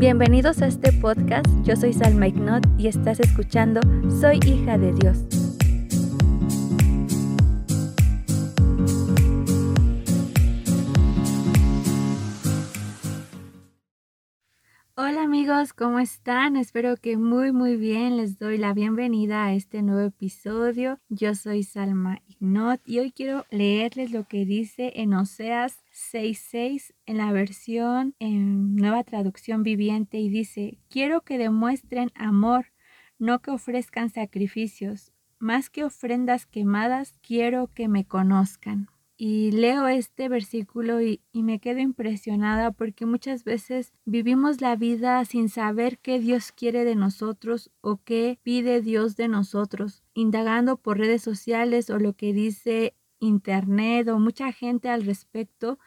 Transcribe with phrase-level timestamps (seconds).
[0.00, 3.82] Bienvenidos a este podcast, yo soy Salma Ignot y estás escuchando
[4.18, 5.39] Soy hija de Dios.
[15.30, 16.56] Amigos, ¿cómo están?
[16.56, 18.16] Espero que muy muy bien.
[18.16, 20.98] Les doy la bienvenida a este nuevo episodio.
[21.08, 27.18] Yo soy Salma Ignot y hoy quiero leerles lo que dice en Oseas 6.6 en
[27.18, 32.72] la versión en nueva traducción viviente y dice, quiero que demuestren amor,
[33.20, 35.12] no que ofrezcan sacrificios.
[35.38, 38.88] Más que ofrendas quemadas, quiero que me conozcan
[39.22, 45.50] y leo este versículo y, me quedo impresionada porque muchas veces vivimos la vida sin
[45.50, 51.20] saber qué Dios quiere de nosotros o qué pide Dios de nosotros, indagando por redes
[51.20, 55.78] sociales o lo que dice Internet o mucha gente al respecto,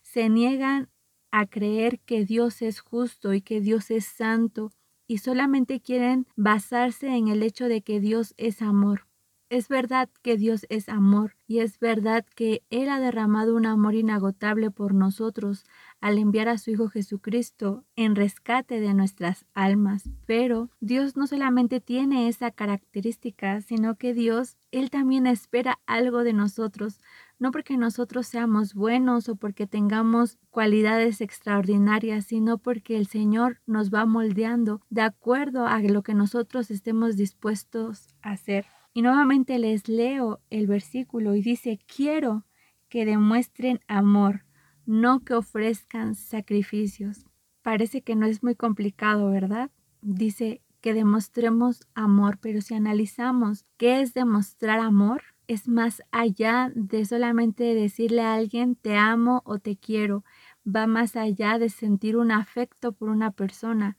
[0.00, 0.88] se niegan
[1.30, 4.72] a creer que Dios es justo y que Dios es santo
[5.06, 9.07] y solamente quieren basarse en el hecho de que Dios es amor.
[9.50, 13.94] Es verdad que Dios es amor y es verdad que Él ha derramado un amor
[13.94, 15.64] inagotable por nosotros
[16.02, 20.10] al enviar a su Hijo Jesucristo en rescate de nuestras almas.
[20.26, 26.34] Pero Dios no solamente tiene esa característica, sino que Dios, Él también espera algo de
[26.34, 27.00] nosotros,
[27.38, 33.90] no porque nosotros seamos buenos o porque tengamos cualidades extraordinarias, sino porque el Señor nos
[33.90, 38.66] va moldeando de acuerdo a lo que nosotros estemos dispuestos a hacer.
[38.98, 42.44] Y nuevamente les leo el versículo y dice, quiero
[42.88, 44.44] que demuestren amor,
[44.86, 47.24] no que ofrezcan sacrificios.
[47.62, 49.70] Parece que no es muy complicado, ¿verdad?
[50.02, 57.04] Dice que demostremos amor, pero si analizamos qué es demostrar amor, es más allá de
[57.04, 60.24] solamente decirle a alguien te amo o te quiero,
[60.66, 63.96] va más allá de sentir un afecto por una persona,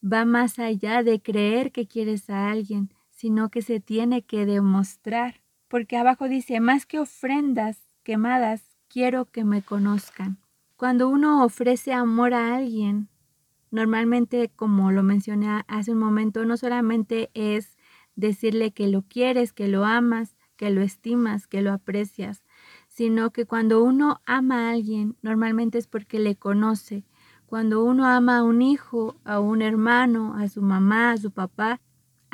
[0.00, 5.40] va más allá de creer que quieres a alguien, sino que se tiene que demostrar,
[5.68, 10.38] porque abajo dice, más que ofrendas quemadas, quiero que me conozcan.
[10.76, 13.08] Cuando uno ofrece amor a alguien,
[13.70, 17.78] normalmente, como lo mencioné hace un momento, no solamente es
[18.16, 22.44] decirle que lo quieres, que lo amas, que lo estimas, que lo aprecias,
[22.88, 27.04] sino que cuando uno ama a alguien, normalmente es porque le conoce.
[27.46, 31.80] Cuando uno ama a un hijo, a un hermano, a su mamá, a su papá,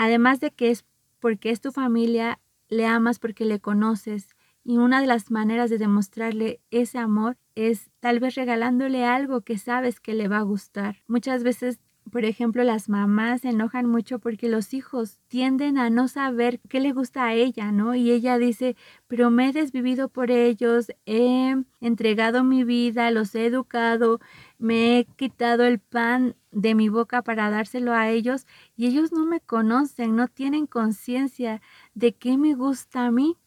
[0.02, 0.84] Además de que es
[1.20, 4.30] porque es tu familia, le amas porque le conoces.
[4.64, 9.58] Y una de las maneras de demostrarle ese amor es tal vez regalándole algo que
[9.58, 11.04] sabes que le va a gustar.
[11.06, 11.78] Muchas veces
[12.12, 16.78] por ejemplo, las mamás se enojan mucho porque los hijos tienden a no saber qué
[16.78, 17.94] le gusta a ella, ¿no?
[17.94, 18.76] Y ella dice,
[19.08, 24.20] pero me he desvivido por ellos, he entregado mi vida, los he educado,
[24.58, 28.46] me he quitado el pan de mi boca para dárselo a ellos
[28.76, 31.62] y ellos no me conocen, no tienen conciencia
[31.94, 33.38] de qué me gusta a mí.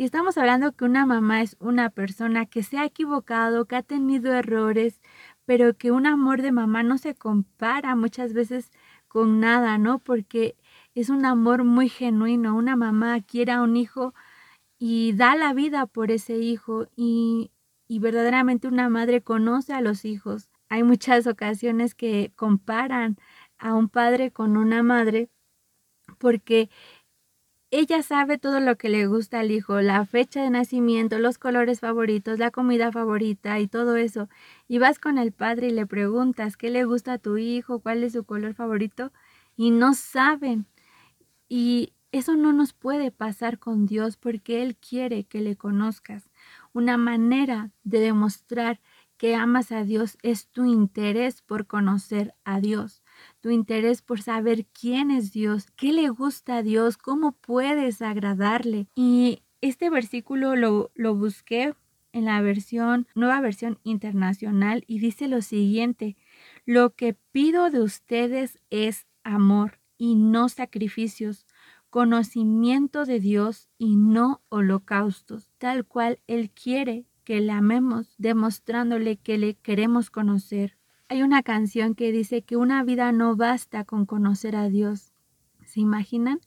[0.00, 3.82] Y estamos hablando que una mamá es una persona que se ha equivocado, que ha
[3.82, 5.02] tenido errores,
[5.46, 8.70] pero que un amor de mamá no se compara muchas veces
[9.08, 9.98] con nada, ¿no?
[9.98, 10.56] Porque
[10.94, 12.56] es un amor muy genuino.
[12.56, 14.14] Una mamá quiere a un hijo
[14.78, 17.52] y da la vida por ese hijo y,
[17.88, 20.50] y verdaderamente una madre conoce a los hijos.
[20.68, 23.16] Hay muchas ocasiones que comparan
[23.58, 25.30] a un padre con una madre
[26.18, 26.70] porque
[27.72, 31.80] ella sabe todo lo que le gusta al hijo, la fecha de nacimiento, los colores
[31.80, 34.28] favoritos, la comida favorita y todo eso.
[34.68, 38.02] Y vas con el padre y le preguntas qué le gusta a tu hijo, cuál
[38.02, 39.12] es su color favorito
[39.56, 40.66] y no saben.
[41.48, 46.28] Y eso no nos puede pasar con Dios porque Él quiere que le conozcas.
[46.72, 48.80] Una manera de demostrar
[49.16, 53.02] que amas a Dios es tu interés por conocer a Dios
[53.40, 58.88] tu interés por saber quién es Dios, qué le gusta a Dios, cómo puedes agradarle.
[58.94, 61.74] Y este versículo lo, lo busqué
[62.12, 66.16] en la versión, nueva versión internacional y dice lo siguiente,
[66.66, 71.46] lo que pido de ustedes es amor y no sacrificios,
[71.90, 79.38] conocimiento de Dios y no holocaustos, tal cual Él quiere que le amemos, demostrándole que
[79.38, 80.79] le queremos conocer.
[81.12, 85.12] Hay una canción que dice que una vida no basta con conocer a Dios.
[85.64, 86.38] ¿Se imaginan?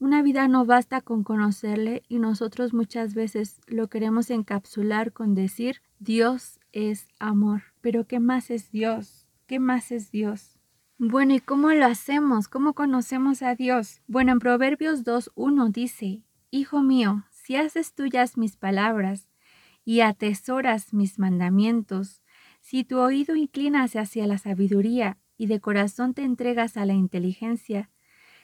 [0.00, 5.82] Una vida no basta con conocerle y nosotros muchas veces lo queremos encapsular con decir
[6.00, 7.62] Dios es amor.
[7.80, 9.28] Pero ¿qué más es Dios?
[9.46, 10.58] ¿Qué más es Dios?
[10.98, 12.48] Bueno, ¿y cómo lo hacemos?
[12.48, 14.02] ¿Cómo conocemos a Dios?
[14.08, 19.28] Bueno, en Proverbios 2.1 dice, Hijo mío, si haces tuyas mis palabras
[19.84, 22.21] y atesoras mis mandamientos,
[22.72, 27.90] si tu oído inclinase hacia la sabiduría y de corazón te entregas a la inteligencia,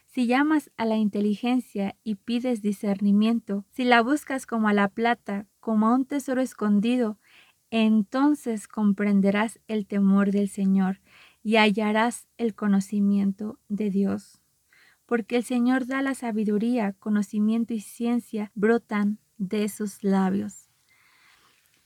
[0.05, 5.47] si llamas a la inteligencia y pides discernimiento, si la buscas como a la plata,
[5.61, 7.19] como a un tesoro escondido,
[7.71, 11.01] entonces comprenderás el temor del Señor
[11.43, 14.43] y hallarás el conocimiento de Dios.
[15.07, 20.68] Porque el Señor da la sabiduría, conocimiento y ciencia brotan de sus labios.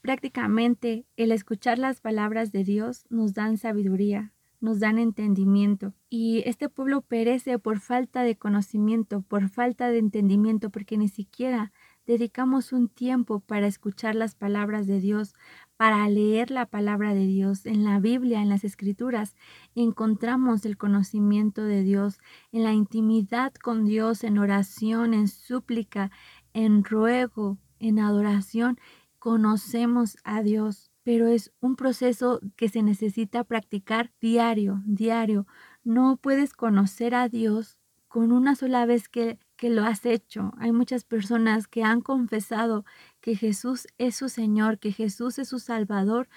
[0.03, 5.93] Prácticamente el escuchar las palabras de Dios nos dan sabiduría, nos dan entendimiento.
[6.09, 11.71] Y este pueblo perece por falta de conocimiento, por falta de entendimiento, porque ni siquiera
[12.05, 15.35] dedicamos un tiempo para escuchar las palabras de Dios,
[15.77, 17.65] para leer la palabra de Dios.
[17.65, 19.37] En la Biblia, en las Escrituras,
[19.73, 22.19] encontramos el conocimiento de Dios,
[22.51, 26.11] en la intimidad con Dios, en oración, en súplica,
[26.51, 28.77] en ruego, en adoración,
[29.23, 35.47] conocemos a Dios pero es un proceso que se necesita practicar diario, diario.
[35.83, 37.77] No puedes conocer a Dios
[38.07, 40.51] con una sola vez que, que lo has hecho.
[40.57, 42.85] Hay muchas personas que han confesado
[43.21, 46.29] que Jesús es su Señor, que Jesús es su Salvador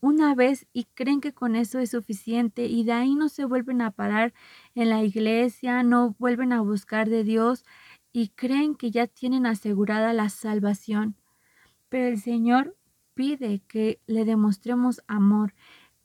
[0.00, 3.80] una vez y creen que con eso es suficiente y de ahí no se vuelven
[3.80, 4.34] a parar
[4.74, 7.64] en la iglesia, no vuelven a buscar de Dios
[8.12, 11.16] y creen que ya tienen asegurada la salvación.
[11.88, 12.76] Pero el Señor
[13.14, 15.54] pide que le demostremos amor,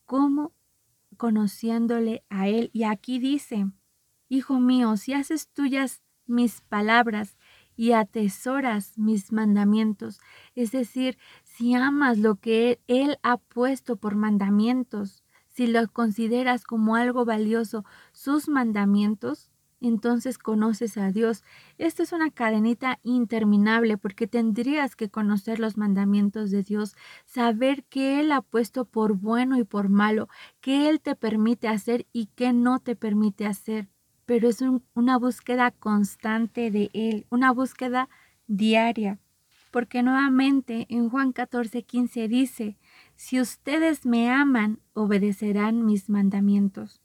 [0.06, 0.54] como
[1.18, 2.70] conociéndole a Él.
[2.74, 3.68] Y aquí dice,
[4.30, 7.38] Hijo mío, si haces tuyas mis palabras
[7.76, 10.22] y atesoras mis mandamientos,
[10.56, 16.96] es decir, si amas lo que Él ha puesto por mandamientos, si lo consideras como
[16.96, 17.84] algo valioso,
[18.14, 19.51] sus mandamientos,
[19.82, 21.44] entonces conoces a Dios.
[21.78, 26.96] Esta es una cadenita interminable porque tendrías que conocer los mandamientos de Dios,
[27.26, 30.30] saber qué Él ha puesto por bueno y por malo,
[30.62, 33.90] qué Él te permite hacer y qué no te permite hacer.
[34.26, 34.64] Pero es
[34.94, 38.08] una búsqueda constante de Él, una búsqueda
[38.48, 39.20] diaria.
[39.72, 42.78] Porque nuevamente en Juan 14, 15 dice,
[43.16, 47.02] si ustedes me aman, obedecerán mis mandamientos.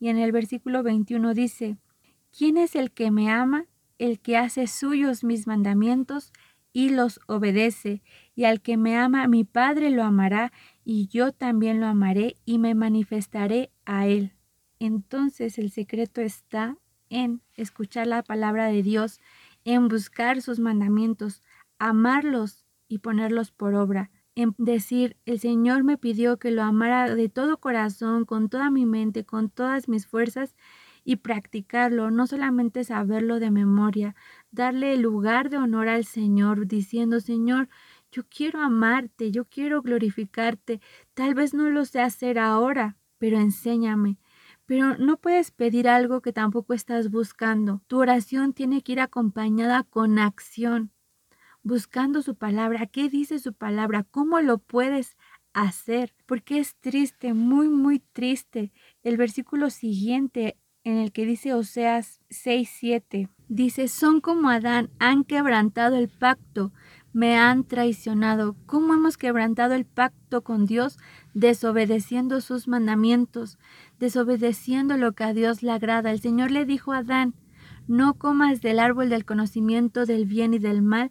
[0.00, 1.76] Y en el versículo 21 dice,
[2.36, 3.64] ¿Quién es el que me ama?
[3.98, 6.32] El que hace suyos mis mandamientos
[6.70, 8.02] y los obedece.
[8.34, 10.52] Y al que me ama, mi Padre lo amará,
[10.84, 14.34] y yo también lo amaré y me manifestaré a él.
[14.78, 16.76] Entonces el secreto está
[17.08, 19.18] en escuchar la palabra de Dios,
[19.64, 21.40] en buscar sus mandamientos,
[21.78, 27.30] amarlos y ponerlos por obra, en decir, el Señor me pidió que lo amara de
[27.30, 30.54] todo corazón, con toda mi mente, con todas mis fuerzas,
[31.08, 34.16] y practicarlo, no solamente saberlo de memoria,
[34.50, 37.68] darle el lugar de honor al Señor, diciendo, Señor,
[38.10, 40.80] yo quiero amarte, yo quiero glorificarte,
[41.14, 44.18] tal vez no lo sé hacer ahora, pero enséñame.
[44.66, 47.82] Pero no puedes pedir algo que tampoco estás buscando.
[47.86, 50.90] Tu oración tiene que ir acompañada con acción,
[51.62, 52.86] buscando su palabra.
[52.86, 54.02] ¿Qué dice su palabra?
[54.10, 55.16] ¿Cómo lo puedes
[55.52, 56.12] hacer?
[56.26, 58.72] Porque es triste, muy, muy triste.
[59.04, 63.28] El versículo siguiente en el que dice Oseas 6:7.
[63.48, 66.72] Dice, son como Adán, han quebrantado el pacto,
[67.12, 68.54] me han traicionado.
[68.66, 70.96] ¿Cómo hemos quebrantado el pacto con Dios?
[71.34, 73.58] Desobedeciendo sus mandamientos,
[73.98, 76.12] desobedeciendo lo que a Dios le agrada.
[76.12, 77.34] El Señor le dijo a Adán,
[77.88, 81.10] no comas del árbol del conocimiento del bien y del mal.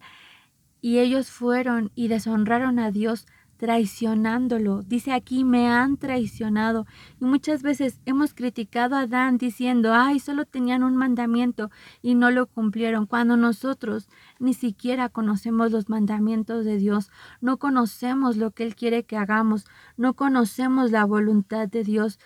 [0.80, 3.28] Y ellos fueron y deshonraron a Dios,
[3.66, 4.84] traicionándolo.
[4.84, 6.86] Dice aquí, me han traicionado.
[7.20, 11.72] Y muchas veces hemos criticado a Adán diciendo, ay, solo tenían un mandamiento
[12.04, 14.08] y no lo cumplieron, cuando nosotros
[14.38, 17.10] ni siquiera conocemos los mandamientos de Dios,
[17.42, 19.66] no conocemos lo que Él quiere que hagamos,
[19.98, 22.20] no conocemos la voluntad de Dios.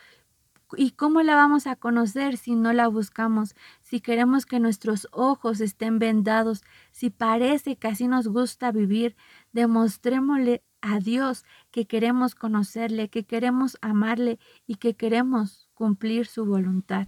[0.75, 3.55] ¿Y cómo la vamos a conocer si no la buscamos?
[3.81, 9.15] Si queremos que nuestros ojos estén vendados, si parece que así nos gusta vivir,
[9.53, 17.07] demostrémosle a Dios que queremos conocerle, que queremos amarle y que queremos cumplir su voluntad.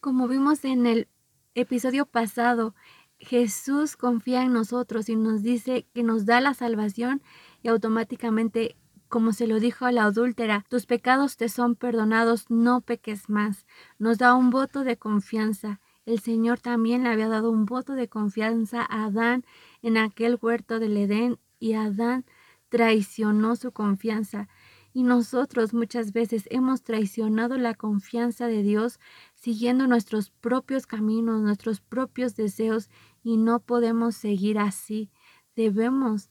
[0.00, 1.08] Como vimos en el
[1.54, 2.74] episodio pasado,
[3.18, 7.20] Jesús confía en nosotros y nos dice que nos da la salvación
[7.62, 8.76] y automáticamente,
[9.08, 13.66] como se lo dijo a la adúltera, tus pecados te son perdonados, no peques más.
[13.98, 15.80] Nos da un voto de confianza.
[16.06, 19.44] El Señor también le había dado un voto de confianza a Adán
[19.82, 22.24] en aquel huerto del Edén y Adán
[22.68, 24.48] traicionó su confianza
[24.92, 28.98] y nosotros muchas veces hemos traicionado la confianza de Dios
[29.34, 32.88] siguiendo nuestros propios caminos, nuestros propios deseos
[33.22, 35.10] y no podemos seguir así.
[35.54, 36.30] Debemos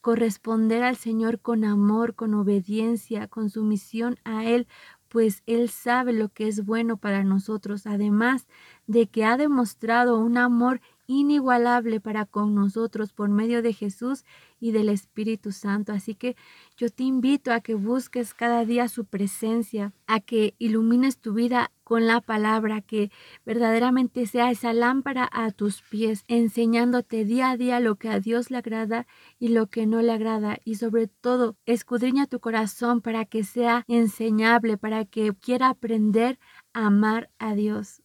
[0.00, 4.66] corresponder al Señor con amor, con obediencia, con sumisión a Él,
[5.08, 8.46] pues Él sabe lo que es bueno para nosotros, además
[8.86, 14.24] de que ha demostrado un amor inigualable para con nosotros por medio de Jesús
[14.60, 15.92] y del Espíritu Santo.
[15.92, 16.36] Así que
[16.76, 21.72] yo te invito a que busques cada día su presencia, a que ilumines tu vida
[21.82, 23.10] con la palabra, que
[23.46, 28.50] verdaderamente sea esa lámpara a tus pies, enseñándote día a día lo que a Dios
[28.50, 29.06] le agrada
[29.38, 30.58] y lo que no le agrada.
[30.64, 36.38] Y sobre todo, escudriña tu corazón para que sea enseñable, para que quiera aprender
[36.74, 38.02] a amar a Dios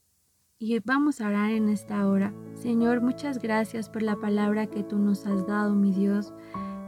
[0.63, 2.34] y vamos a orar en esta hora.
[2.53, 6.34] Señor, muchas gracias por la palabra que tú nos has dado, mi Dios.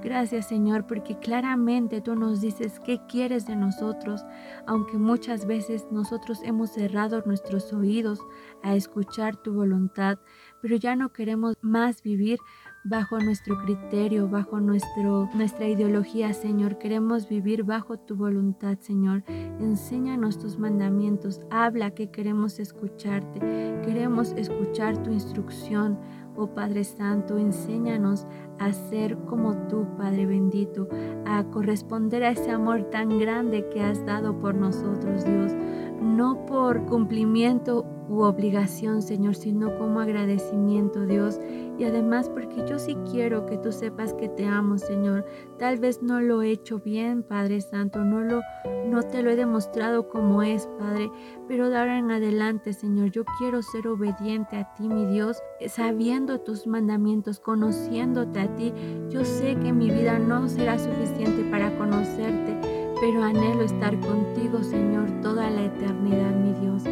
[0.02, 4.24] Gracias Señor, porque claramente tú nos dices qué quieres de nosotros,
[4.66, 8.22] aunque muchas veces nosotros hemos cerrado nuestros oídos
[8.64, 10.20] a escuchar tu voluntad,
[10.62, 12.40] pero ya no queremos más vivir
[12.86, 16.78] bajo nuestro criterio, bajo nuestro, nuestra ideología, Señor.
[16.78, 19.24] Queremos vivir bajo tu voluntad, Señor.
[19.28, 23.40] Enséñanos tus mandamientos, habla que queremos escucharte,
[23.84, 25.98] queremos escuchar tu instrucción.
[26.38, 28.28] Oh Padre Santo, enséñanos
[28.60, 30.88] a ser como tú, Padre bendito,
[31.26, 35.54] a corresponder a ese amor tan grande que has dado por nosotros, Dios,
[36.02, 41.40] no por cumplimiento u obligación, Señor, sino como agradecimiento, Dios.
[41.78, 45.26] Y además porque yo sí quiero que tú sepas que te amo, Señor.
[45.58, 48.42] Tal vez no lo he hecho bien, Padre Santo, no lo
[48.86, 51.12] no te lo he demostrado como es, Padre,
[51.48, 56.40] pero de ahora en adelante, Señor, yo quiero ser obediente a ti, mi Dios, sabiendo
[56.40, 58.74] tus mandamientos, conociéndote a ti.
[59.10, 65.10] Yo sé que mi vida no será suficiente para conocerte, pero anhelo estar contigo, Señor,
[65.22, 66.84] toda la eternidad, mi Dios.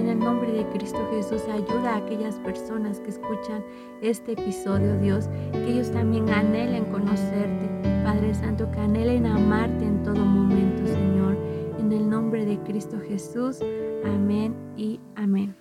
[0.00, 3.62] En el nombre de Cristo Jesús, ayuda a aquellas personas que escuchan
[4.00, 7.68] este episodio, Dios, que ellos también anhelen conocerte,
[8.02, 11.36] Padre Santo, que anhelen amarte en todo momento, Señor.
[11.78, 13.58] En el nombre de Cristo Jesús,
[14.06, 15.54] amén y amén.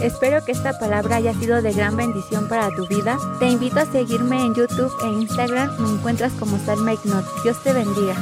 [0.00, 3.18] Espero que esta palabra haya sido de gran bendición para tu vida.
[3.40, 5.68] Te invito a seguirme en YouTube e Instagram.
[5.80, 7.24] Me encuentras como Salma Ignot.
[7.42, 8.14] Dios te bendiga.